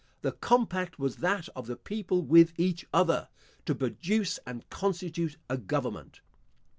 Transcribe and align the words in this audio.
The 0.23 0.31
compact 0.31 0.97
was 0.97 1.17
that 1.17 1.47
of 1.49 1.67
the 1.67 1.75
people 1.75 2.23
with 2.23 2.59
each 2.59 2.87
other, 2.91 3.27
to 3.67 3.75
produce 3.75 4.39
and 4.47 4.67
constitute 4.71 5.37
a 5.47 5.59
government. 5.59 6.21